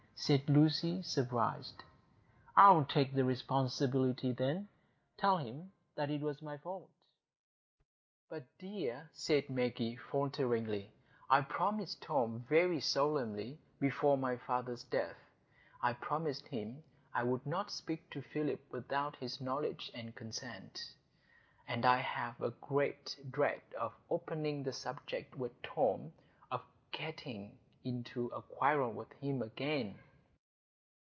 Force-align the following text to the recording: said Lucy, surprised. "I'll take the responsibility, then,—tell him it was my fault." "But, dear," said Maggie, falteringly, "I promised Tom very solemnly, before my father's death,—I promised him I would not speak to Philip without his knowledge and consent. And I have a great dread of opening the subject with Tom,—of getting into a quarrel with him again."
said 0.23 0.47
Lucy, 0.47 1.01
surprised. 1.01 1.81
"I'll 2.55 2.85
take 2.85 3.11
the 3.11 3.25
responsibility, 3.25 4.31
then,—tell 4.31 5.37
him 5.39 5.71
it 5.97 6.21
was 6.21 6.43
my 6.43 6.57
fault." 6.59 6.91
"But, 8.29 8.45
dear," 8.59 9.09
said 9.13 9.49
Maggie, 9.49 9.95
falteringly, 9.95 10.91
"I 11.27 11.41
promised 11.41 12.03
Tom 12.03 12.45
very 12.47 12.79
solemnly, 12.79 13.57
before 13.79 14.15
my 14.15 14.37
father's 14.37 14.83
death,—I 14.83 15.93
promised 15.93 16.45
him 16.49 16.83
I 17.15 17.23
would 17.23 17.47
not 17.47 17.71
speak 17.71 18.07
to 18.11 18.21
Philip 18.21 18.63
without 18.69 19.15
his 19.15 19.41
knowledge 19.41 19.89
and 19.95 20.13
consent. 20.15 20.93
And 21.67 21.83
I 21.83 21.97
have 21.97 22.39
a 22.43 22.51
great 22.61 23.15
dread 23.31 23.61
of 23.75 23.91
opening 24.07 24.61
the 24.61 24.73
subject 24.73 25.33
with 25.35 25.59
Tom,—of 25.63 26.61
getting 26.91 27.57
into 27.83 28.27
a 28.27 28.41
quarrel 28.43 28.91
with 28.93 29.11
him 29.13 29.41
again." 29.41 29.97